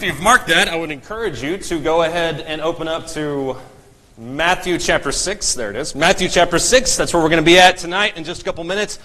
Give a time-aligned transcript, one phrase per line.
[0.00, 3.58] If you've marked that, I would encourage you to go ahead and open up to
[4.16, 5.52] Matthew chapter 6.
[5.52, 5.94] There it is.
[5.94, 6.96] Matthew chapter 6.
[6.96, 8.98] That's where we're going to be at tonight in just a couple minutes.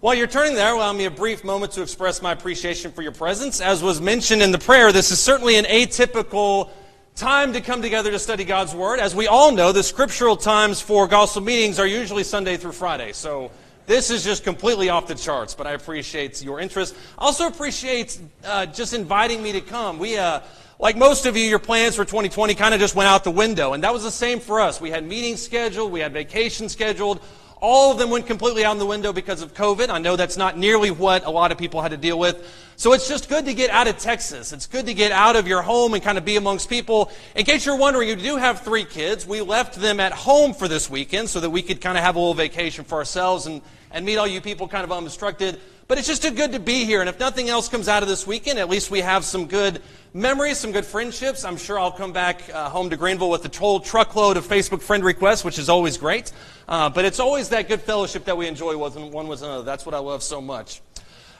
[0.00, 3.12] While you're turning there, allow me a brief moment to express my appreciation for your
[3.12, 3.60] presence.
[3.60, 6.70] As was mentioned in the prayer, this is certainly an atypical
[7.14, 8.98] time to come together to study God's Word.
[8.98, 13.12] As we all know, the scriptural times for gospel meetings are usually Sunday through Friday.
[13.12, 13.52] So
[13.86, 16.94] this is just completely off the charts, but I appreciate your interest.
[17.18, 19.98] Also appreciate uh, just inviting me to come.
[19.98, 20.40] We, uh,
[20.78, 23.72] like most of you, your plans for 2020 kind of just went out the window,
[23.72, 24.80] and that was the same for us.
[24.80, 27.20] We had meetings scheduled, we had vacations scheduled.
[27.62, 29.88] All of them went completely out the window because of COVID.
[29.88, 32.44] I know that's not nearly what a lot of people had to deal with.
[32.74, 34.52] So it's just good to get out of Texas.
[34.52, 37.12] It's good to get out of your home and kind of be amongst people.
[37.36, 39.24] In case you're wondering, you do have three kids.
[39.28, 42.16] We left them at home for this weekend so that we could kind of have
[42.16, 45.60] a little vacation for ourselves and, and meet all you people kind of unobstructed.
[45.92, 47.00] But it's just too good to be here.
[47.00, 49.82] And if nothing else comes out of this weekend, at least we have some good
[50.14, 51.44] memories, some good friendships.
[51.44, 54.80] I'm sure I'll come back uh, home to Greenville with a whole truckload of Facebook
[54.80, 56.32] friend requests, which is always great.
[56.66, 59.64] Uh, but it's always that good fellowship that we enjoy with one with another.
[59.64, 60.80] That's what I love so much.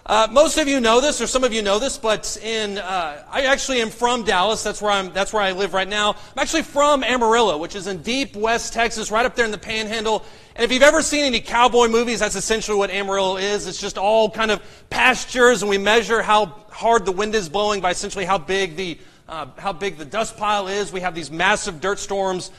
[0.05, 3.25] Uh, most of you know this, or some of you know this, but in uh,
[3.31, 4.63] I actually am from Dallas.
[4.65, 5.13] That's where I'm.
[5.13, 6.11] That's where I live right now.
[6.11, 9.59] I'm actually from Amarillo, which is in deep West Texas, right up there in the
[9.59, 10.25] Panhandle.
[10.55, 13.67] And if you've ever seen any cowboy movies, that's essentially what Amarillo is.
[13.67, 17.81] It's just all kind of pastures, and we measure how hard the wind is blowing
[17.81, 20.93] by essentially how big the uh, how big the dust pile is.
[20.93, 22.51] We have these massive dirt storms.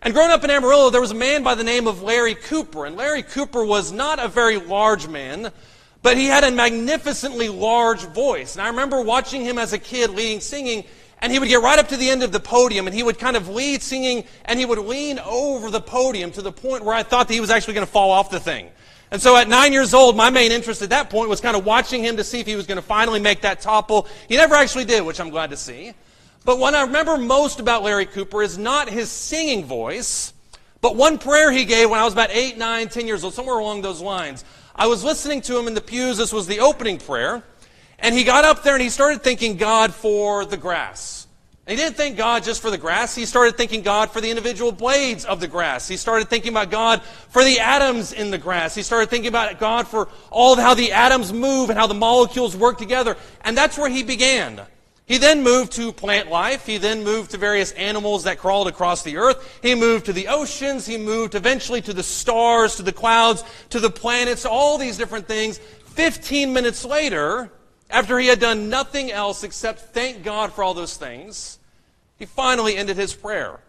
[0.00, 2.86] And growing up in Amarillo, there was a man by the name of Larry Cooper,
[2.86, 5.52] and Larry Cooper was not a very large man.
[6.02, 8.56] But he had a magnificently large voice.
[8.56, 10.84] And I remember watching him as a kid leading singing,
[11.22, 13.18] and he would get right up to the end of the podium, and he would
[13.18, 16.94] kind of lead singing, and he would lean over the podium to the point where
[16.94, 18.68] I thought that he was actually going to fall off the thing.
[19.12, 21.64] And so at nine years old, my main interest at that point was kind of
[21.64, 24.08] watching him to see if he was going to finally make that topple.
[24.26, 25.92] He never actually did, which I'm glad to see.
[26.44, 30.32] But what I remember most about Larry Cooper is not his singing voice,
[30.80, 33.58] but one prayer he gave when I was about eight, nine, ten years old, somewhere
[33.58, 34.44] along those lines.
[34.74, 36.16] I was listening to him in the pews.
[36.16, 37.44] This was the opening prayer.
[38.02, 41.26] And he got up there and he started thanking God for the grass.
[41.64, 43.14] And he didn't thank God just for the grass.
[43.14, 45.86] He started thanking God for the individual blades of the grass.
[45.86, 48.74] He started thinking about God for the atoms in the grass.
[48.74, 51.94] He started thinking about God for all of how the atoms move and how the
[51.94, 53.16] molecules work together.
[53.42, 54.60] And that's where he began.
[55.06, 56.66] He then moved to plant life.
[56.66, 59.60] He then moved to various animals that crawled across the earth.
[59.62, 60.86] He moved to the oceans.
[60.86, 65.28] He moved eventually to the stars, to the clouds, to the planets, all these different
[65.28, 65.58] things.
[65.84, 67.52] Fifteen minutes later,
[67.92, 71.58] after he had done nothing else except thank God for all those things,
[72.18, 73.60] he finally ended his prayer.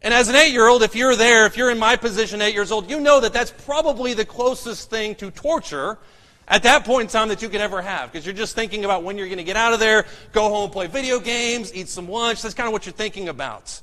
[0.00, 2.54] And as an eight year old, if you're there, if you're in my position, eight
[2.54, 5.98] years old, you know that that's probably the closest thing to torture
[6.46, 9.02] at that point in time that you could ever have because you're just thinking about
[9.02, 12.08] when you're going to get out of there, go home, play video games, eat some
[12.08, 12.42] lunch.
[12.42, 13.80] That's kind of what you're thinking about.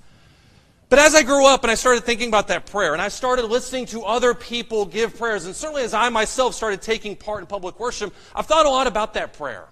[0.88, 3.46] But as I grew up and I started thinking about that prayer, and I started
[3.46, 7.48] listening to other people give prayers, and certainly as I myself started taking part in
[7.48, 9.66] public worship, I've thought a lot about that prayer.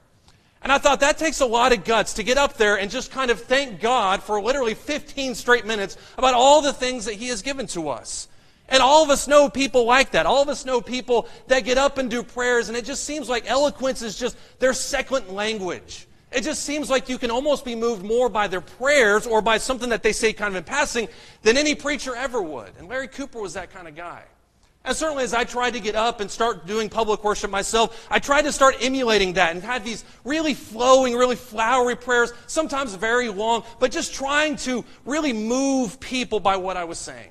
[0.61, 3.11] And I thought that takes a lot of guts to get up there and just
[3.11, 7.29] kind of thank God for literally 15 straight minutes about all the things that He
[7.29, 8.27] has given to us.
[8.67, 10.25] And all of us know people like that.
[10.25, 13.27] All of us know people that get up and do prayers, and it just seems
[13.27, 16.07] like eloquence is just their second language.
[16.31, 19.57] It just seems like you can almost be moved more by their prayers or by
[19.57, 21.07] something that they say kind of in passing
[21.41, 22.71] than any preacher ever would.
[22.77, 24.23] And Larry Cooper was that kind of guy.
[24.89, 28.17] And certainly as I tried to get up and start doing public worship myself, I
[28.17, 33.29] tried to start emulating that and had these really flowing, really flowery prayers, sometimes very
[33.29, 37.29] long, but just trying to really move people by what I was saying.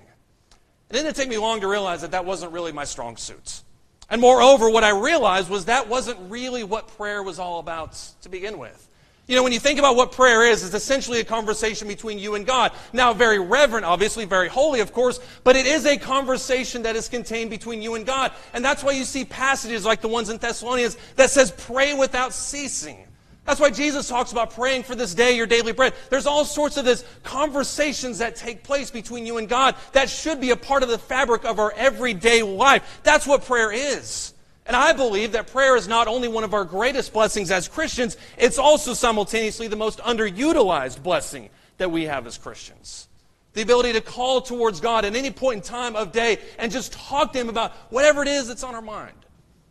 [0.89, 3.65] It didn't take me long to realize that that wasn't really my strong suits.
[4.09, 8.29] And moreover, what I realized was that wasn't really what prayer was all about to
[8.29, 8.88] begin with.
[9.29, 12.35] You know, when you think about what prayer is, it's essentially a conversation between you
[12.35, 12.73] and God.
[12.95, 17.11] Now, very reverent, obviously, very holy, of course, but it is a conversation that is
[17.11, 18.33] contained between you and God.
[18.55, 22.33] And that's why you see passages like the ones in Thessalonians that says, pray without
[22.33, 23.05] ceasing.
[23.45, 25.93] That's why Jesus talks about praying for this day, your daily bread.
[26.09, 30.41] There's all sorts of this conversations that take place between you and God that should
[30.41, 33.01] be a part of the fabric of our everyday life.
[33.03, 34.33] That's what prayer is.
[34.69, 38.19] And I believe that prayer is not only one of our greatest blessings as Christians,
[38.37, 41.49] it's also simultaneously the most underutilized blessing
[41.79, 43.09] that we have as Christians.
[43.55, 46.93] The ability to call towards God at any point in time of day and just
[46.93, 49.17] talk to Him about whatever it is that's on our mind.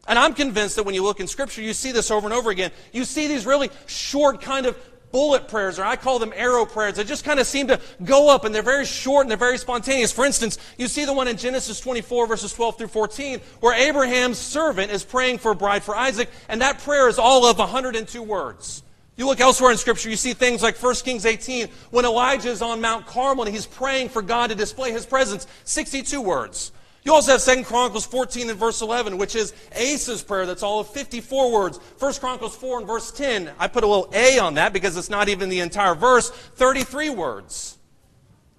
[0.08, 2.50] And I'm convinced that when you look in Scripture, you see this over and over
[2.50, 2.72] again.
[2.92, 4.76] You see these really short kind of
[5.12, 6.96] bullet prayers, or I call them arrow prayers.
[6.96, 9.58] They just kind of seem to go up, and they're very short and they're very
[9.58, 10.12] spontaneous.
[10.12, 14.38] For instance, you see the one in Genesis 24, verses 12 through 14, where Abraham's
[14.38, 18.22] servant is praying for a bride for Isaac, and that prayer is all of 102
[18.22, 18.84] words.
[19.16, 22.62] You look elsewhere in Scripture, you see things like 1 Kings 18, when Elijah is
[22.62, 26.72] on Mount Carmel and he's praying for God to display his presence, 62 words.
[27.08, 30.46] You also have 2 Chronicles 14 and verse 11, which is Asa's prayer.
[30.46, 31.78] That's all of 54 words.
[32.00, 35.10] 1 Chronicles 4 and verse 10, I put a little A on that because it's
[35.10, 37.78] not even the entire verse, 33 words.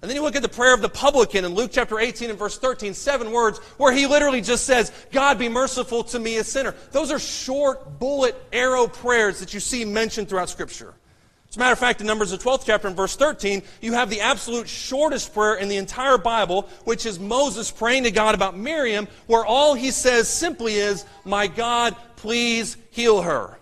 [0.01, 2.39] And then you look at the prayer of the publican in Luke chapter 18 and
[2.39, 6.43] verse 13, seven words, where he literally just says, God be merciful to me, a
[6.43, 6.73] sinner.
[6.89, 10.95] Those are short bullet arrow prayers that you see mentioned throughout Scripture.
[11.49, 14.11] As a matter of fact, in Numbers, the 12th chapter, in verse 13, you have
[14.11, 18.55] the absolute shortest prayer in the entire Bible, which is Moses praying to God about
[18.55, 23.57] Miriam, where all he says simply is, My God, please heal her.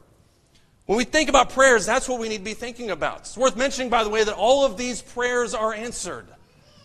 [0.85, 3.19] When we think about prayers, that's what we need to be thinking about.
[3.19, 6.27] It's worth mentioning, by the way, that all of these prayers are answered.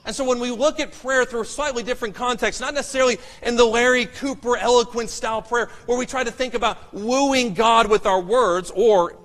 [0.05, 3.57] And so when we look at prayer through a slightly different context, not necessarily in
[3.57, 8.07] the Larry Cooper eloquent style prayer, where we try to think about wooing God with
[8.07, 9.17] our words, or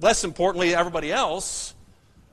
[0.00, 1.74] less importantly, everybody else,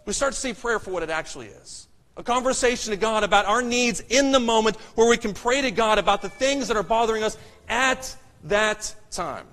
[0.06, 1.88] we start to see prayer for what it actually is.
[2.16, 5.72] A conversation to God about our needs in the moment where we can pray to
[5.72, 7.38] God about the things that are bothering us
[7.68, 9.48] at that time.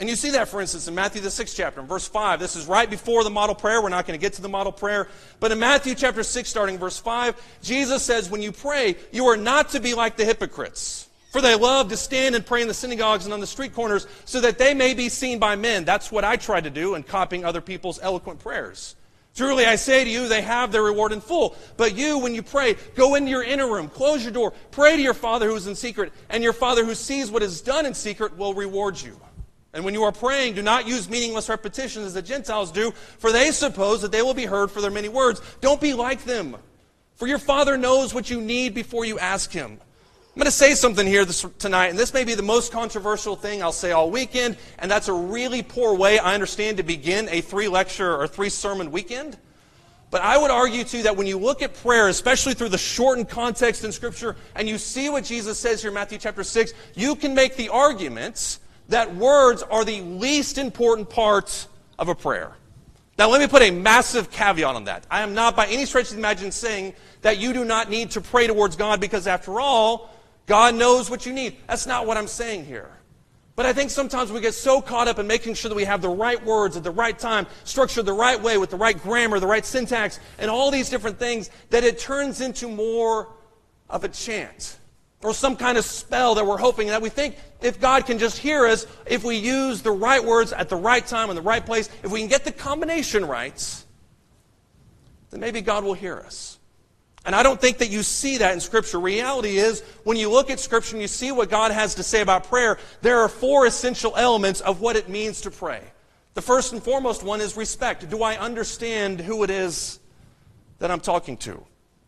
[0.00, 2.38] And you see that, for instance, in Matthew, the sixth chapter, in verse 5.
[2.38, 3.82] This is right before the model prayer.
[3.82, 5.08] We're not going to get to the model prayer.
[5.40, 9.36] But in Matthew chapter 6, starting verse 5, Jesus says, When you pray, you are
[9.36, 12.74] not to be like the hypocrites for they love to stand and pray in the
[12.74, 15.84] synagogues and on the street corners so that they may be seen by men.
[15.84, 18.96] That's what I try to do in copying other people's eloquent prayers.
[19.36, 21.54] Truly, I say to you, they have their reward in full.
[21.76, 25.02] But you, when you pray, go into your inner room, close your door, pray to
[25.02, 27.94] your Father who is in secret, and your Father who sees what is done in
[27.94, 29.16] secret will reward you.
[29.74, 33.30] And when you are praying, do not use meaningless repetitions as the Gentiles do, for
[33.30, 35.40] they suppose that they will be heard for their many words.
[35.60, 36.56] Don't be like them,
[37.14, 39.78] for your Father knows what you need before you ask Him.
[40.38, 43.34] I'm going to say something here this, tonight, and this may be the most controversial
[43.34, 47.28] thing I'll say all weekend, and that's a really poor way, I understand, to begin
[47.28, 49.36] a three lecture or three sermon weekend.
[50.12, 53.28] But I would argue, too, that when you look at prayer, especially through the shortened
[53.28, 57.16] context in Scripture, and you see what Jesus says here in Matthew chapter 6, you
[57.16, 58.60] can make the arguments
[58.90, 61.66] that words are the least important part
[61.98, 62.52] of a prayer.
[63.18, 65.04] Now, let me put a massive caveat on that.
[65.10, 68.12] I am not by any stretch of the imagination saying that you do not need
[68.12, 70.14] to pray towards God because, after all,
[70.48, 71.56] God knows what you need.
[71.68, 72.90] That's not what I'm saying here.
[73.54, 76.00] But I think sometimes we get so caught up in making sure that we have
[76.00, 79.40] the right words at the right time, structured the right way with the right grammar,
[79.40, 83.28] the right syntax, and all these different things that it turns into more
[83.90, 84.78] of a chant
[85.22, 88.38] or some kind of spell that we're hoping that we think if God can just
[88.38, 91.64] hear us, if we use the right words at the right time in the right
[91.64, 93.84] place, if we can get the combination right,
[95.30, 96.57] then maybe God will hear us.
[97.28, 98.98] And I don't think that you see that in Scripture.
[98.98, 102.22] Reality is, when you look at Scripture and you see what God has to say
[102.22, 105.82] about prayer, there are four essential elements of what it means to pray.
[106.32, 108.08] The first and foremost one is respect.
[108.08, 109.98] Do I understand who it is
[110.78, 111.62] that I'm talking to?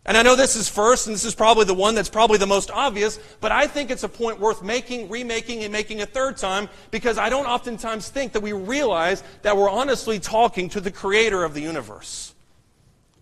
[0.07, 2.47] And I know this is first, and this is probably the one that's probably the
[2.47, 6.39] most obvious, but I think it's a point worth making, remaking, and making a third
[6.39, 10.91] time because I don't oftentimes think that we realize that we're honestly talking to the
[10.91, 12.35] creator of the universe.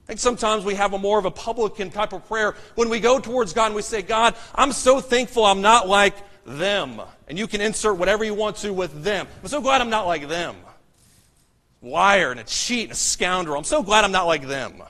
[0.08, 3.18] Think sometimes we have a more of a publican type of prayer when we go
[3.18, 6.14] towards God and we say, God, I'm so thankful I'm not like
[6.46, 7.02] them.
[7.28, 9.28] And you can insert whatever you want to with them.
[9.42, 10.56] I'm so glad I'm not like them.
[11.82, 13.58] Liar and a cheat and a scoundrel.
[13.58, 14.82] I'm so glad I'm not like them.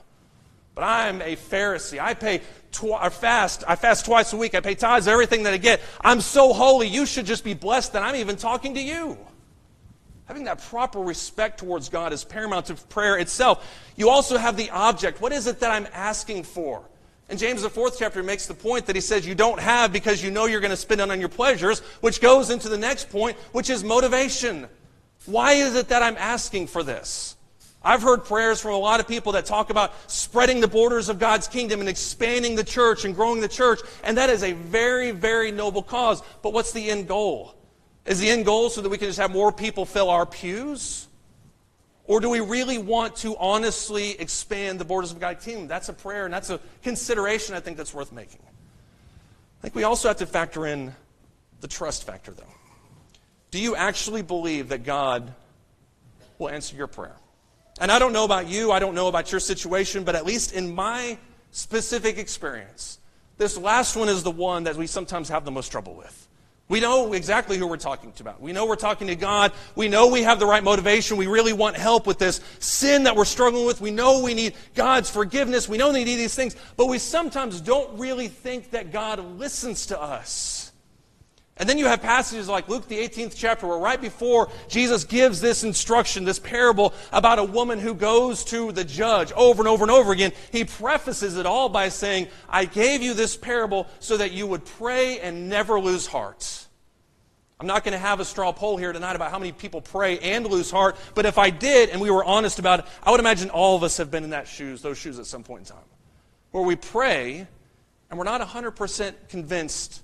[0.73, 1.99] But I'm a Pharisee.
[1.99, 2.39] I pay
[2.81, 3.65] I fast.
[3.67, 4.55] I fast twice a week.
[4.55, 5.81] I pay tithes everything that I get.
[5.99, 6.87] I'm so holy.
[6.87, 9.17] You should just be blessed that I'm even talking to you.
[10.29, 13.67] Having that proper respect towards God is paramount to prayer itself.
[13.95, 15.21] You also have the object.
[15.21, 16.83] What is it that I'm asking for?
[17.29, 20.23] And James, the fourth chapter, makes the point that he says you don't have because
[20.23, 23.09] you know you're going to spend it on your pleasures, which goes into the next
[23.09, 24.67] point, which is motivation.
[25.25, 27.35] Why is it that I'm asking for this?
[27.83, 31.17] I've heard prayers from a lot of people that talk about spreading the borders of
[31.17, 35.09] God's kingdom and expanding the church and growing the church, and that is a very,
[35.09, 36.21] very noble cause.
[36.43, 37.55] But what's the end goal?
[38.09, 41.07] Is the end goal so that we can just have more people fill our pews?
[42.05, 45.67] Or do we really want to honestly expand the borders of God's kingdom?
[45.67, 48.41] That's a prayer and that's a consideration I think that's worth making.
[48.41, 50.95] I think we also have to factor in
[51.61, 52.43] the trust factor, though.
[53.51, 55.31] Do you actually believe that God
[56.39, 57.15] will answer your prayer?
[57.79, 60.51] And I don't know about you, I don't know about your situation, but at least
[60.51, 61.19] in my
[61.51, 62.97] specific experience,
[63.37, 66.28] this last one is the one that we sometimes have the most trouble with.
[66.69, 68.39] We know exactly who we're talking to about.
[68.39, 69.53] We know we're talking to God.
[69.75, 71.17] We know we have the right motivation.
[71.17, 73.81] We really want help with this sin that we're struggling with.
[73.81, 75.67] We know we need God's forgiveness.
[75.67, 79.87] We know we need these things, but we sometimes don't really think that God listens
[79.87, 80.68] to us.
[81.59, 85.41] And then you have passages like Luke, the 18th chapter, where right before Jesus gives
[85.41, 89.83] this instruction, this parable about a woman who goes to the judge over and over
[89.83, 94.15] and over again, he prefaces it all by saying, I gave you this parable so
[94.15, 96.65] that you would pray and never lose heart.
[97.59, 100.17] I'm not going to have a straw poll here tonight about how many people pray
[100.19, 103.19] and lose heart, but if I did and we were honest about it, I would
[103.19, 105.75] imagine all of us have been in that shoes, those shoes at some point in
[105.75, 105.85] time.
[106.51, 107.47] Where we pray
[108.09, 110.03] and we're not 100% convinced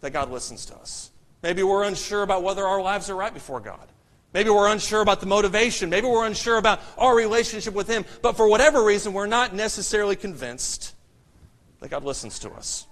[0.00, 1.10] that God listens to us.
[1.42, 3.86] Maybe we're unsure about whether our lives are right before God.
[4.32, 5.90] Maybe we're unsure about the motivation.
[5.90, 8.04] Maybe we're unsure about our relationship with Him.
[8.22, 10.94] But for whatever reason, we're not necessarily convinced
[11.80, 12.86] that God listens to us.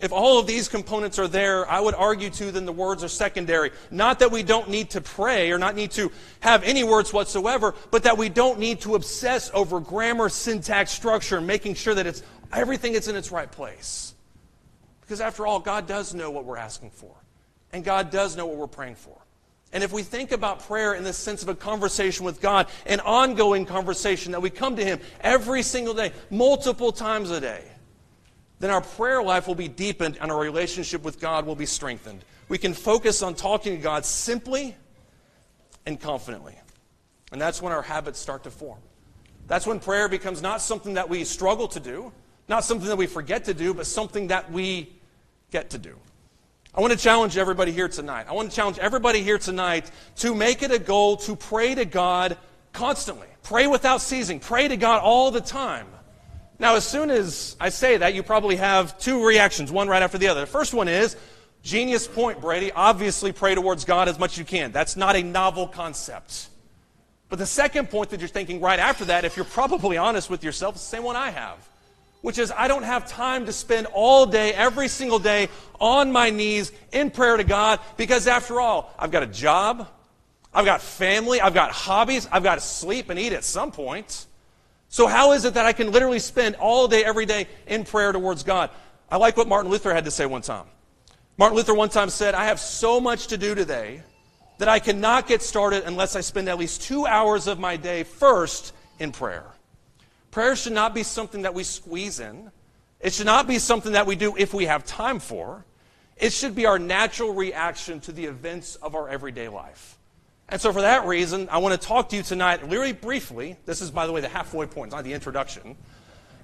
[0.00, 3.08] If all of these components are there, I would argue too, then the words are
[3.08, 3.70] secondary.
[3.90, 7.72] Not that we don't need to pray or not need to have any words whatsoever,
[7.92, 12.06] but that we don't need to obsess over grammar, syntax, structure, and making sure that
[12.06, 14.11] it's everything is in its right place.
[15.02, 17.14] Because after all, God does know what we're asking for.
[17.72, 19.18] And God does know what we're praying for.
[19.72, 23.00] And if we think about prayer in the sense of a conversation with God, an
[23.00, 27.64] ongoing conversation that we come to Him every single day, multiple times a day,
[28.58, 32.24] then our prayer life will be deepened and our relationship with God will be strengthened.
[32.48, 34.76] We can focus on talking to God simply
[35.86, 36.56] and confidently.
[37.32, 38.78] And that's when our habits start to form.
[39.48, 42.12] That's when prayer becomes not something that we struggle to do,
[42.48, 44.92] not something that we forget to do, but something that we
[45.50, 45.96] get to do.
[46.74, 48.26] I want to challenge everybody here tonight.
[48.28, 51.84] I want to challenge everybody here tonight to make it a goal to pray to
[51.84, 52.38] God
[52.72, 53.26] constantly.
[53.42, 54.40] Pray without ceasing.
[54.40, 55.86] Pray to God all the time.
[56.58, 60.16] Now, as soon as I say that, you probably have two reactions, one right after
[60.16, 60.40] the other.
[60.40, 61.16] The first one is,
[61.62, 62.72] genius point, Brady.
[62.72, 64.72] Obviously, pray towards God as much as you can.
[64.72, 66.48] That's not a novel concept.
[67.28, 70.44] But the second point that you're thinking right after that, if you're probably honest with
[70.44, 71.68] yourself, is the same one I have
[72.22, 75.48] which is I don't have time to spend all day, every single day,
[75.78, 79.88] on my knees in prayer to God because, after all, I've got a job,
[80.54, 84.26] I've got family, I've got hobbies, I've got to sleep and eat at some point.
[84.88, 88.12] So, how is it that I can literally spend all day, every day in prayer
[88.12, 88.70] towards God?
[89.10, 90.66] I like what Martin Luther had to say one time.
[91.36, 94.02] Martin Luther one time said, I have so much to do today
[94.58, 98.04] that I cannot get started unless I spend at least two hours of my day
[98.04, 99.44] first in prayer.
[100.32, 102.50] Prayer should not be something that we squeeze in.
[103.00, 105.64] It should not be something that we do if we have time for.
[106.16, 109.98] It should be our natural reaction to the events of our everyday life.
[110.48, 113.56] And so, for that reason, I want to talk to you tonight, very briefly.
[113.66, 115.76] This is, by the way, the halfway point, not the introduction.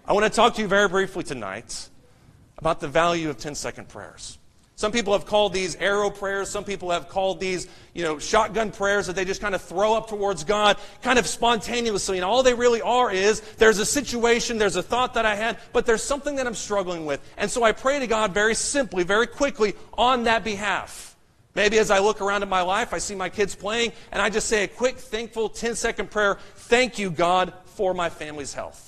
[0.06, 1.88] I want to talk to you very briefly tonight
[2.58, 4.38] about the value of 10 second prayers.
[4.78, 6.48] Some people have called these arrow prayers.
[6.48, 9.94] Some people have called these, you know, shotgun prayers that they just kind of throw
[9.94, 12.16] up towards God, kind of spontaneously.
[12.16, 15.58] And all they really are is there's a situation, there's a thought that I had,
[15.72, 17.20] but there's something that I'm struggling with.
[17.36, 21.16] And so I pray to God very simply, very quickly on that behalf.
[21.56, 24.30] Maybe as I look around at my life, I see my kids playing, and I
[24.30, 28.87] just say a quick, thankful 10 second prayer Thank you, God, for my family's health.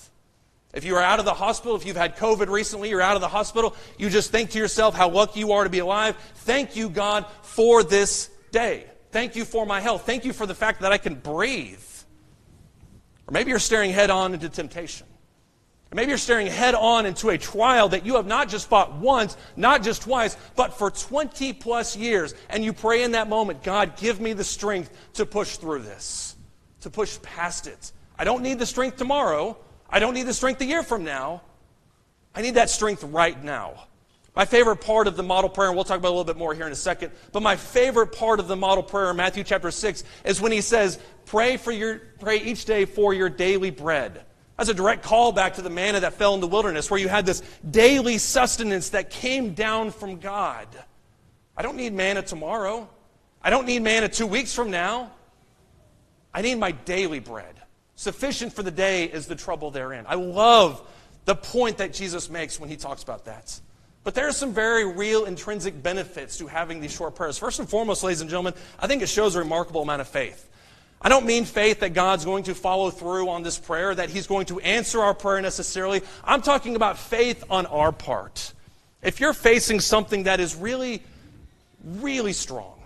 [0.72, 3.20] If you are out of the hospital, if you've had COVID recently, you're out of
[3.20, 6.16] the hospital, you just think to yourself how lucky you are to be alive.
[6.36, 8.86] Thank you, God, for this day.
[9.10, 10.06] Thank you for my health.
[10.06, 11.82] Thank you for the fact that I can breathe.
[13.26, 15.08] Or maybe you're staring head on into temptation.
[15.92, 18.94] Or maybe you're staring head on into a trial that you have not just fought
[18.94, 22.32] once, not just twice, but for 20 plus years.
[22.48, 26.36] And you pray in that moment, God, give me the strength to push through this,
[26.82, 27.90] to push past it.
[28.16, 29.56] I don't need the strength tomorrow.
[29.90, 31.42] I don't need the strength a year from now.
[32.34, 33.86] I need that strength right now.
[34.36, 36.54] My favorite part of the model prayer, and we'll talk about a little bit more
[36.54, 39.70] here in a second, but my favorite part of the model prayer in Matthew chapter
[39.70, 44.24] 6 is when he says, Pray for your pray each day for your daily bread.
[44.56, 47.08] That's a direct call back to the manna that fell in the wilderness, where you
[47.08, 50.68] had this daily sustenance that came down from God.
[51.56, 52.88] I don't need manna tomorrow.
[53.42, 55.12] I don't need manna two weeks from now.
[56.32, 57.59] I need my daily bread.
[58.00, 60.06] Sufficient for the day is the trouble therein.
[60.08, 60.80] I love
[61.26, 63.60] the point that Jesus makes when he talks about that.
[64.04, 67.36] But there are some very real intrinsic benefits to having these short prayers.
[67.36, 70.48] First and foremost, ladies and gentlemen, I think it shows a remarkable amount of faith.
[71.02, 74.26] I don't mean faith that God's going to follow through on this prayer, that He's
[74.26, 76.00] going to answer our prayer necessarily.
[76.24, 78.54] I'm talking about faith on our part.
[79.02, 81.02] If you're facing something that is really,
[81.84, 82.79] really strong,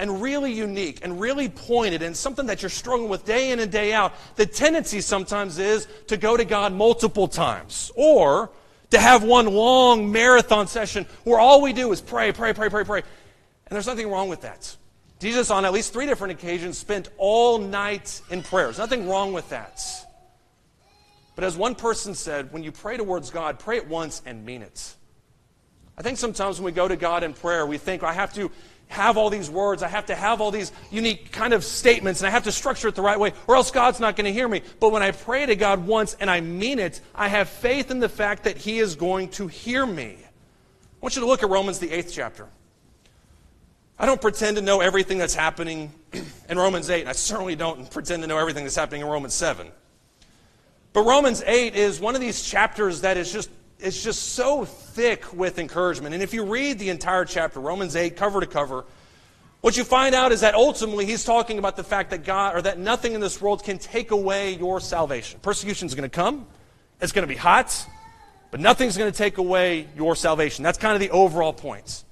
[0.00, 3.70] and really unique and really pointed and something that you're struggling with day in and
[3.70, 8.50] day out, the tendency sometimes is to go to God multiple times or
[8.90, 12.82] to have one long marathon session where all we do is pray, pray, pray, pray,
[12.82, 13.00] pray.
[13.00, 14.74] And there's nothing wrong with that.
[15.20, 18.64] Jesus, on at least three different occasions, spent all night in prayer.
[18.64, 19.84] There's nothing wrong with that.
[21.34, 24.62] But as one person said, when you pray towards God, pray it once and mean
[24.62, 24.94] it.
[25.98, 28.50] I think sometimes when we go to God in prayer, we think, I have to
[28.90, 29.82] have all these words.
[29.82, 32.88] I have to have all these unique kind of statements, and I have to structure
[32.88, 34.62] it the right way, or else God's not going to hear me.
[34.80, 38.00] But when I pray to God once and I mean it, I have faith in
[38.00, 40.18] the fact that He is going to hear me.
[40.20, 40.26] I
[41.00, 42.46] want you to look at Romans, the eighth chapter.
[43.96, 45.92] I don't pretend to know everything that's happening
[46.48, 49.34] in Romans 8, and I certainly don't pretend to know everything that's happening in Romans
[49.34, 49.70] 7.
[50.92, 53.50] But Romans 8 is one of these chapters that is just
[53.82, 56.14] it's just so thick with encouragement.
[56.14, 58.84] And if you read the entire chapter, Romans 8, cover to cover,
[59.60, 62.62] what you find out is that ultimately he's talking about the fact that God, or
[62.62, 65.38] that nothing in this world can take away your salvation.
[65.40, 66.46] Persecution is going to come,
[67.00, 67.86] it's going to be hot,
[68.50, 70.62] but nothing's going to take away your salvation.
[70.62, 72.04] That's kind of the overall point.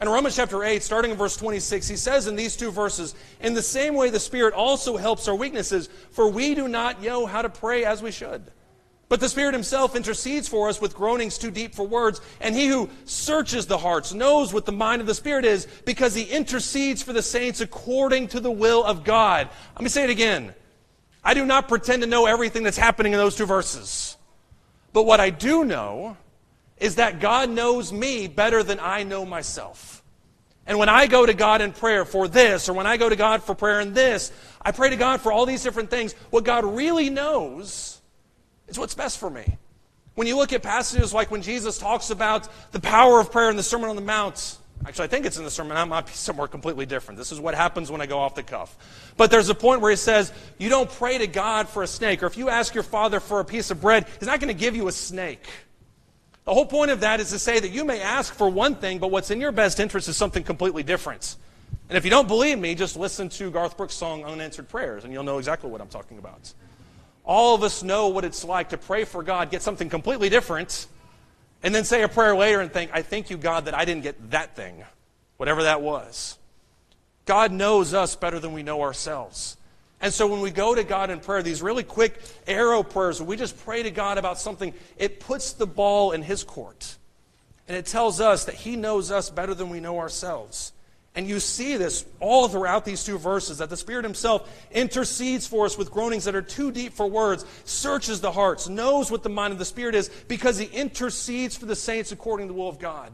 [0.00, 3.52] And Romans chapter 8, starting in verse 26, he says in these two verses, In
[3.52, 7.42] the same way the Spirit also helps our weaknesses, for we do not know how
[7.42, 8.50] to pray as we should.
[9.10, 12.68] But the Spirit Himself intercedes for us with groanings too deep for words, and He
[12.68, 17.02] who searches the hearts knows what the mind of the Spirit is, because He intercedes
[17.02, 19.48] for the saints according to the will of God.
[19.74, 20.54] Let me say it again.
[21.24, 24.16] I do not pretend to know everything that's happening in those two verses.
[24.92, 26.16] But what I do know
[26.76, 30.04] is that God knows me better than I know myself.
[30.68, 33.16] And when I go to God in prayer for this, or when I go to
[33.16, 34.30] God for prayer in this,
[34.62, 36.12] I pray to God for all these different things.
[36.30, 37.99] What God really knows
[38.70, 39.58] it's what's best for me.
[40.14, 43.56] When you look at passages like when Jesus talks about the power of prayer in
[43.56, 46.12] the Sermon on the Mount, actually, I think it's in the Sermon, it might be
[46.12, 47.18] somewhere completely different.
[47.18, 48.76] This is what happens when I go off the cuff.
[49.16, 52.22] But there's a point where he says, You don't pray to God for a snake,
[52.22, 54.58] or if you ask your father for a piece of bread, he's not going to
[54.58, 55.48] give you a snake.
[56.44, 59.00] The whole point of that is to say that you may ask for one thing,
[59.00, 61.34] but what's in your best interest is something completely different.
[61.88, 65.12] And if you don't believe me, just listen to Garth Brooks' song Unanswered Prayers, and
[65.12, 66.52] you'll know exactly what I'm talking about.
[67.24, 70.86] All of us know what it's like to pray for God, get something completely different,
[71.62, 74.02] and then say a prayer later and think, I thank you, God, that I didn't
[74.02, 74.84] get that thing,
[75.36, 76.38] whatever that was.
[77.26, 79.56] God knows us better than we know ourselves.
[80.00, 83.28] And so when we go to God in prayer, these really quick arrow prayers, where
[83.28, 86.96] we just pray to God about something, it puts the ball in His court.
[87.68, 90.72] And it tells us that He knows us better than we know ourselves.
[91.20, 95.66] And you see this all throughout these two verses that the Spirit Himself intercedes for
[95.66, 99.28] us with groanings that are too deep for words, searches the hearts, knows what the
[99.28, 102.70] mind of the Spirit is, because He intercedes for the saints according to the will
[102.70, 103.12] of God.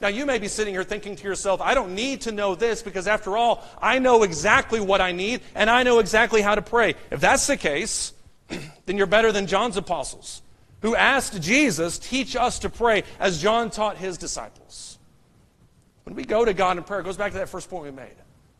[0.00, 2.82] Now, you may be sitting here thinking to yourself, I don't need to know this
[2.82, 6.62] because, after all, I know exactly what I need and I know exactly how to
[6.62, 6.94] pray.
[7.10, 8.14] If that's the case,
[8.86, 10.40] then you're better than John's apostles,
[10.80, 14.97] who asked Jesus, Teach us to pray as John taught his disciples.
[16.08, 17.90] When we go to God in prayer, it goes back to that first point we
[17.90, 18.14] made.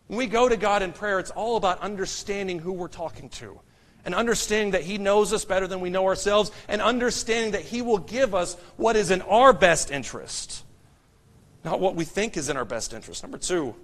[0.09, 3.59] When we go to God in prayer, it's all about understanding who we're talking to
[4.05, 7.81] and understanding that He knows us better than we know ourselves and understanding that He
[7.81, 10.63] will give us what is in our best interest,
[11.65, 13.23] not what we think is in our best interest.
[13.23, 13.75] Number two,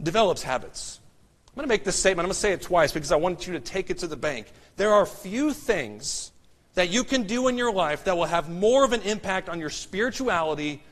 [0.00, 1.00] develops habits.
[1.48, 2.20] I'm going to make this statement.
[2.20, 4.16] I'm going to say it twice because I want you to take it to the
[4.16, 4.46] bank.
[4.76, 6.30] There are few things
[6.74, 9.58] that you can do in your life that will have more of an impact on
[9.58, 10.84] your spirituality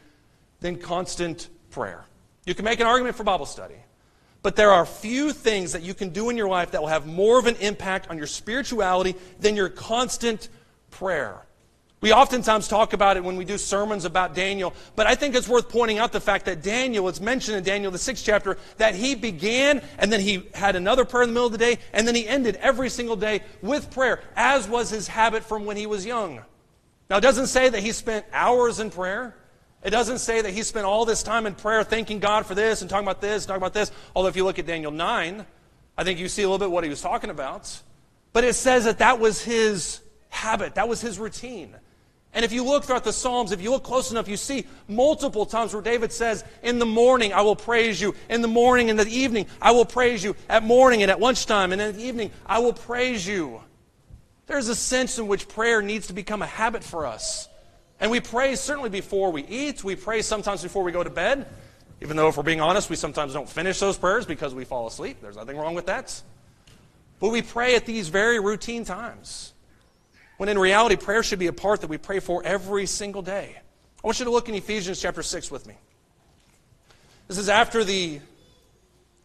[0.65, 2.07] than constant prayer.
[2.47, 3.75] You can make an argument for Bible study,
[4.41, 7.07] but there are few things that you can do in your life that will have
[7.07, 10.49] more of an impact on your spirituality than your constant
[10.91, 11.37] prayer.
[12.01, 15.51] We oftentimes talk about it when we do sermons about Daniel, but I think it's
[15.51, 18.95] worth pointing out the fact that Daniel, it's mentioned in Daniel, the sixth chapter, that
[18.95, 22.09] he began and then he had another prayer in the middle of the day, and
[22.09, 25.85] then he ended every single day with prayer, as was his habit from when he
[25.85, 26.43] was young.
[27.11, 29.37] Now, it doesn't say that he spent hours in prayer.
[29.85, 32.81] It doesn't say that he spent all this time in prayer thanking God for this
[32.81, 33.93] and talking about this and talking about this.
[34.17, 35.47] Although, if you look at Daniel 9,
[35.97, 37.81] I think you see a little bit what he was talking about.
[38.33, 41.77] But it says that that was his habit, that was his routine.
[42.33, 45.47] And if you look throughout the Psalms, if you look close enough, you see multiple
[45.47, 48.15] times where David says, In the morning I will praise you.
[48.29, 50.35] In the morning and the evening I will praise you.
[50.49, 53.61] At morning and at lunchtime and in the evening I will praise you.
[54.47, 57.49] There's a sense in which prayer needs to become a habit for us.
[58.05, 59.83] And we pray certainly before we eat.
[59.83, 61.47] We pray sometimes before we go to bed.
[62.03, 64.87] Even though, if we're being honest, we sometimes don't finish those prayers because we fall
[64.87, 65.23] asleep.
[65.23, 66.21] There's nothing wrong with that.
[67.19, 69.55] But we pray at these very routine times.
[70.37, 73.57] When in reality, prayer should be a part that we pray for every single day.
[73.57, 75.77] I want you to look in Ephesians chapter 6 with me.
[77.27, 78.21] This is after the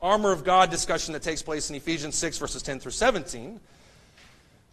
[0.01, 3.59] armor of God discussion that takes place in Ephesians 6, verses 10 through 17.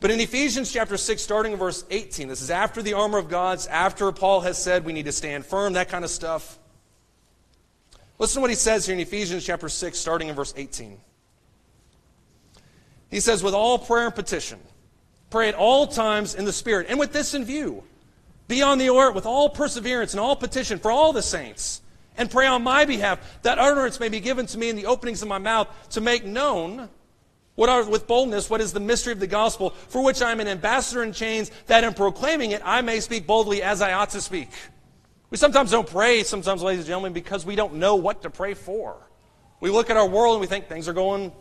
[0.00, 3.28] But in Ephesians chapter 6, starting in verse 18, this is after the armor of
[3.28, 6.58] God's, after Paul has said we need to stand firm, that kind of stuff.
[8.18, 10.98] Listen to what he says here in Ephesians chapter 6, starting in verse 18.
[13.10, 14.58] He says, With all prayer and petition,
[15.30, 17.82] pray at all times in the Spirit, and with this in view,
[18.48, 21.80] be on the alert with all perseverance and all petition for all the saints
[22.16, 25.22] and pray on my behalf, that utterance may be given to me in the openings
[25.22, 26.88] of my mouth to make known
[27.56, 30.40] what are, with boldness what is the mystery of the gospel, for which I am
[30.40, 34.10] an ambassador in chains, that in proclaiming it I may speak boldly as I ought
[34.10, 34.50] to speak.
[35.30, 38.54] We sometimes don't pray, sometimes, ladies and gentlemen, because we don't know what to pray
[38.54, 38.96] for.
[39.60, 41.32] We look at our world and we think things are going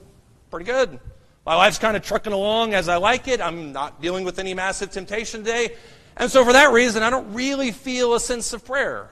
[0.49, 0.99] pretty good.
[1.45, 3.39] My life's kind of trucking along as I like it.
[3.39, 5.75] I'm not dealing with any massive temptation today.
[6.17, 9.11] And so, for that reason, I don't really feel a sense of prayer.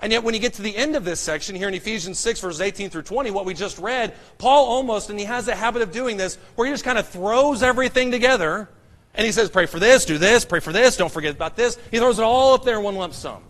[0.00, 2.40] And yet, when you get to the end of this section here in Ephesians 6,
[2.40, 5.80] verses 18 through 20, what we just read, Paul almost, and he has a habit
[5.80, 8.68] of doing this, where he just kind of throws everything together
[9.16, 11.78] and he says, Pray for this, do this, pray for this, don't forget about this.
[11.90, 13.42] He throws it all up there in one lump sum.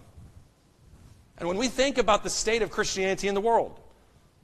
[1.39, 3.79] And when we think about the state of Christianity in the world,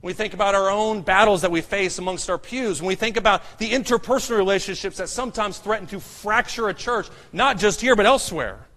[0.01, 2.95] when we think about our own battles that we face amongst our pews, when we
[2.95, 7.95] think about the interpersonal relationships that sometimes threaten to fracture a church, not just here
[7.95, 8.67] but elsewhere,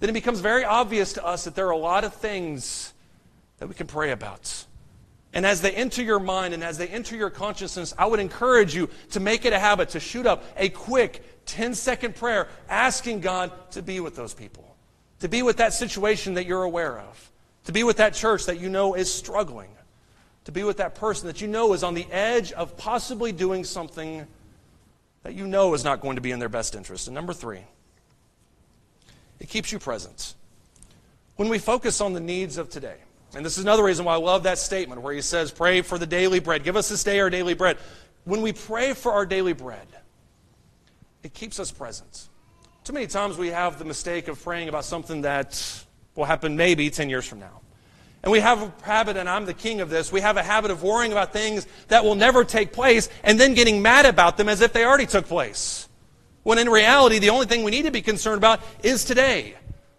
[0.00, 2.92] then it becomes very obvious to us that there are a lot of things
[3.58, 4.66] that we can pray about.
[5.32, 8.74] And as they enter your mind and as they enter your consciousness, I would encourage
[8.74, 13.20] you to make it a habit to shoot up a quick 10 second prayer asking
[13.20, 14.76] God to be with those people,
[15.20, 17.30] to be with that situation that you're aware of,
[17.64, 19.70] to be with that church that you know is struggling,
[20.44, 23.64] to be with that person that you know is on the edge of possibly doing
[23.64, 24.26] something
[25.22, 27.08] that you know is not going to be in their best interest.
[27.08, 27.60] And number three,
[29.40, 30.34] it keeps you present.
[31.36, 32.96] When we focus on the needs of today,
[33.34, 35.98] and this is another reason why I love that statement where he says, Pray for
[35.98, 36.64] the daily bread.
[36.64, 37.76] Give us this day our daily bread.
[38.24, 39.86] When we pray for our daily bread,
[41.22, 42.28] it keeps us present.
[42.84, 46.88] Too many times we have the mistake of praying about something that will happen maybe
[46.88, 47.60] 10 years from now.
[48.22, 50.70] And we have a habit, and I'm the king of this, we have a habit
[50.70, 54.48] of worrying about things that will never take place and then getting mad about them
[54.48, 55.88] as if they already took place.
[56.46, 59.56] When in reality, the only thing we need to be concerned about is today.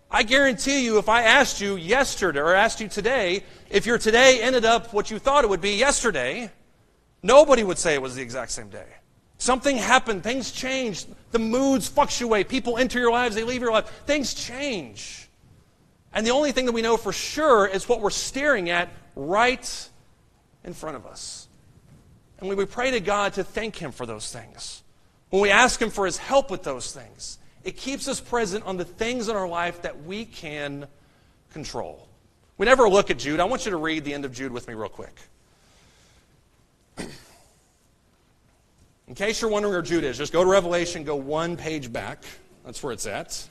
[0.10, 4.42] I guarantee you, if I asked you yesterday or asked you today, if your today
[4.42, 6.50] ended up what you thought it would be yesterday,
[7.22, 8.86] nobody would say it was the exact same day.
[9.38, 13.90] Something happened, things changed, the moods fluctuate, people enter your lives, they leave your life,
[14.06, 15.28] things change.
[16.14, 19.90] And the only thing that we know for sure is what we're staring at right
[20.64, 21.50] in front of us.
[22.40, 24.82] And we pray to God to thank Him for those things,
[25.30, 28.78] when we ask Him for His help with those things, it keeps us present on
[28.78, 30.88] the things in our life that we can
[31.52, 32.08] control.
[32.58, 33.40] We never look at Jude.
[33.40, 35.16] I want you to read the end of Jude with me, real quick.
[39.08, 42.24] In case you're wondering where Jude is, just go to Revelation, go one page back.
[42.66, 43.48] That's where it's at.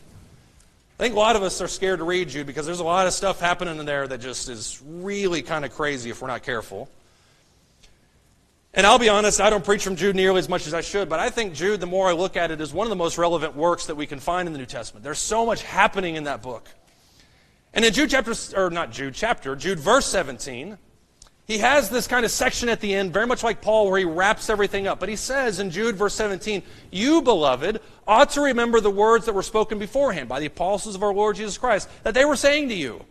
[0.98, 3.06] I think a lot of us are scared to read Jude because there's a lot
[3.06, 6.42] of stuff happening in there that just is really kind of crazy if we're not
[6.42, 6.90] careful.
[8.76, 11.08] And I'll be honest, I don't preach from Jude nearly as much as I should,
[11.08, 13.16] but I think Jude, the more I look at it, is one of the most
[13.16, 15.02] relevant works that we can find in the New Testament.
[15.02, 16.68] There's so much happening in that book.
[17.72, 20.76] And in Jude chapter, or not Jude chapter, Jude verse 17,
[21.46, 24.04] he has this kind of section at the end, very much like Paul, where he
[24.04, 25.00] wraps everything up.
[25.00, 29.32] But he says in Jude verse 17, You, beloved, ought to remember the words that
[29.32, 32.68] were spoken beforehand by the apostles of our Lord Jesus Christ, that they were saying
[32.68, 33.06] to you,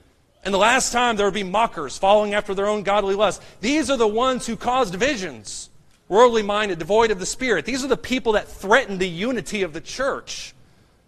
[0.45, 3.41] and the last time there would be mockers following after their own godly lust.
[3.61, 5.71] These are the ones who cause divisions,
[6.07, 7.65] worldly minded, devoid of the Spirit.
[7.65, 10.53] These are the people that threaten the unity of the church.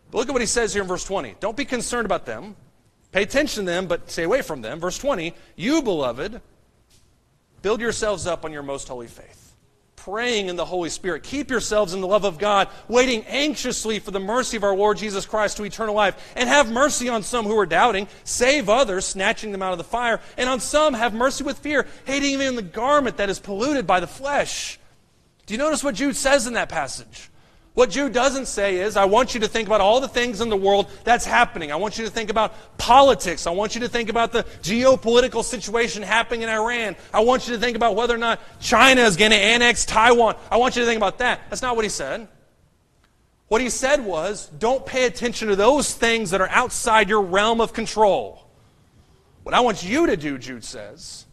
[0.10, 1.36] But look at what he says here in verse 20.
[1.40, 2.56] Don't be concerned about them.
[3.12, 4.80] Pay attention to them, but stay away from them.
[4.80, 6.42] Verse 20, you, beloved,
[7.62, 9.47] build yourselves up on your most holy faith
[10.08, 11.22] praying in the Holy Spirit.
[11.22, 14.96] Keep yourselves in the love of God, waiting anxiously for the mercy of our Lord
[14.96, 16.32] Jesus Christ to eternal life.
[16.38, 18.08] And have mercy on some who are doubting.
[18.24, 20.22] Save others, snatching them out of the fire.
[20.38, 24.00] And on some, have mercy with fear, hating even the garment that is polluted by
[24.00, 24.80] the flesh.
[25.46, 27.30] Do you notice what Jude says in that passage?
[27.78, 30.50] What Jude doesn't say is, I want you to think about all the things in
[30.50, 31.72] the world that's happening.
[31.72, 33.46] I want you to think about politics.
[33.46, 36.96] I want you to think about the geopolitical situation happening in Iran.
[37.14, 40.38] I want you to think about whether or not China is going to annex Taiwan.
[40.50, 41.42] I want you to think about that.
[41.52, 42.28] That's not what he said.
[43.48, 47.62] What he said was, don't pay attention to those things that are outside your realm
[47.62, 48.48] of control.
[49.44, 51.28] What I want you to do, Jude says,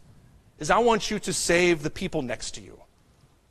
[0.59, 2.79] is I want you to save the people next to you.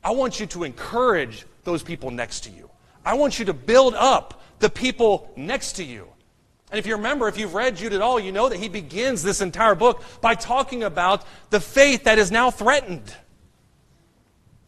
[0.01, 2.69] I want you to encourage those people next to you.
[3.05, 6.07] I want you to build up the people next to you.
[6.71, 9.21] And if you remember, if you've read Jude at all, you know that he begins
[9.21, 13.15] this entire book by talking about the faith that is now threatened.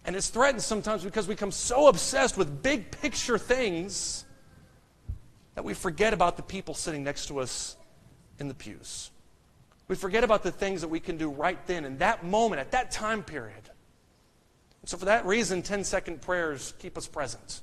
[0.06, 4.23] And it's threatened sometimes because we become so obsessed with big picture things
[5.56, 7.76] that we forget about the people sitting next to us
[8.39, 9.10] in the pews.
[9.88, 12.71] We forget about the things that we can do right then, in that moment, at
[12.71, 13.69] that time period.
[14.82, 17.62] And so, for that reason, 10 second prayers keep us present.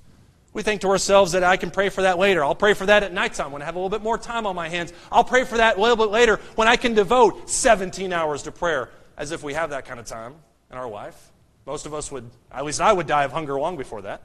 [0.54, 2.44] We think to ourselves that I can pray for that later.
[2.44, 4.54] I'll pray for that at nighttime when I have a little bit more time on
[4.54, 4.92] my hands.
[5.10, 8.52] I'll pray for that a little bit later when I can devote 17 hours to
[8.52, 10.36] prayer, as if we have that kind of time
[10.70, 11.32] in our life.
[11.66, 14.22] Most of us would, at least I would die of hunger long before that.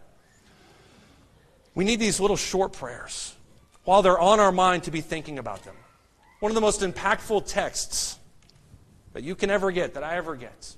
[1.73, 3.33] We need these little short prayers
[3.83, 5.75] while they're on our mind to be thinking about them.
[6.41, 8.19] One of the most impactful texts
[9.13, 10.75] that you can ever get, that I ever get,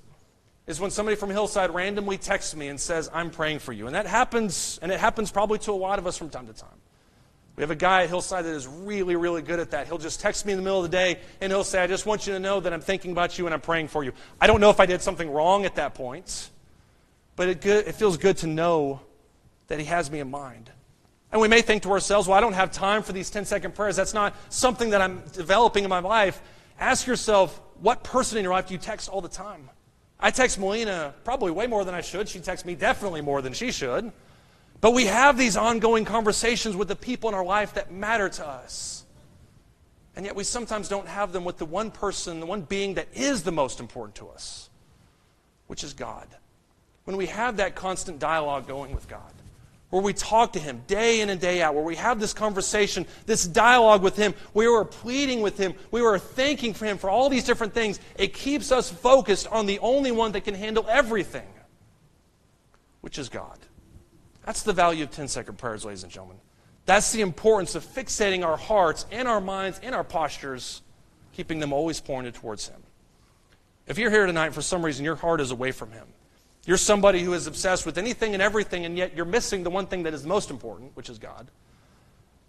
[0.66, 3.86] is when somebody from Hillside randomly texts me and says, I'm praying for you.
[3.86, 6.52] And that happens, and it happens probably to a lot of us from time to
[6.52, 6.70] time.
[7.56, 9.86] We have a guy at Hillside that is really, really good at that.
[9.86, 12.06] He'll just text me in the middle of the day and he'll say, I just
[12.06, 14.12] want you to know that I'm thinking about you and I'm praying for you.
[14.40, 16.50] I don't know if I did something wrong at that point,
[17.36, 19.02] but it, good, it feels good to know
[19.66, 20.70] that he has me in mind.
[21.30, 23.74] And we may think to ourselves, well, I don't have time for these 10 second
[23.74, 23.96] prayers.
[23.96, 26.40] That's not something that I'm developing in my life.
[26.78, 29.68] Ask yourself, what person in your life do you text all the time?
[30.22, 32.28] I text Melina probably way more than I should.
[32.28, 34.12] She texts me definitely more than she should.
[34.80, 38.46] But we have these ongoing conversations with the people in our life that matter to
[38.46, 39.04] us.
[40.14, 43.08] And yet we sometimes don't have them with the one person, the one being that
[43.12, 44.70] is the most important to us,
[45.66, 46.28] which is God.
[47.04, 49.32] When we have that constant dialogue going with God,
[49.92, 53.06] where we talk to Him day in and day out, where we have this conversation,
[53.26, 57.10] this dialogue with Him, we are pleading with Him, we are thanking for Him for
[57.10, 58.00] all these different things.
[58.16, 61.46] It keeps us focused on the only one that can handle everything,
[63.02, 63.58] which is God.
[64.46, 66.38] That's the value of 10 second prayers, ladies and gentlemen.
[66.86, 70.80] That's the importance of fixating our hearts and our minds and our postures,
[71.34, 72.82] keeping them always pointed towards Him.
[73.86, 76.06] If you're here tonight, for some reason, your heart is away from Him
[76.64, 79.86] you're somebody who is obsessed with anything and everything, and yet you're missing the one
[79.86, 81.50] thing that is most important, which is God.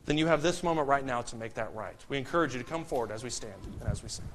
[0.06, 1.96] Then you have this moment right now to make that right.
[2.10, 4.26] We encourage you to come forward as we stand and as we sing.